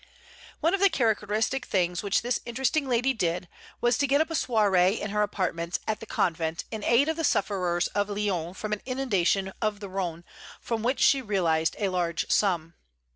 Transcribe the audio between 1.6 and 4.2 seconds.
things which this interesting lady did, was to get